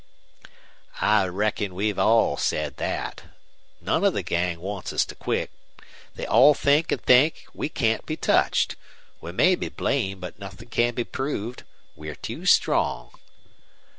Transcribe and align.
"I 0.99 1.27
reckon 1.27 1.75
we've 1.75 1.99
all 1.99 2.35
said 2.35 2.77
that. 2.77 3.25
None 3.79 4.03
of 4.03 4.13
the 4.15 4.23
gang 4.23 4.59
wants 4.59 5.05
to 5.05 5.13
quit. 5.13 5.51
They 6.15 6.25
all 6.25 6.55
think, 6.55 6.91
and 6.91 6.99
I 7.01 7.03
think, 7.05 7.43
we 7.53 7.69
can't 7.69 8.03
be 8.07 8.17
touched. 8.17 8.77
We 9.21 9.31
may 9.31 9.53
be 9.53 9.69
blamed, 9.69 10.21
but 10.21 10.39
nothing 10.39 10.69
can 10.69 10.95
be 10.95 11.03
proved. 11.03 11.65
We're 11.95 12.15
too 12.15 12.47
strong." 12.47 13.11